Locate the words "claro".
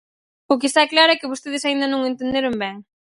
0.93-1.11